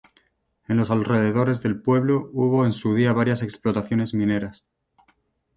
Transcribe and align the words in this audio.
En 0.67 0.77
los 0.77 0.89
alrededores 0.89 1.61
del 1.61 1.79
pueblo 1.79 2.31
hubo 2.33 2.65
en 2.65 2.71
su 2.71 2.95
día 2.95 3.13
varias 3.13 3.43
explotaciones 3.43 4.15
mineras. 4.15 4.65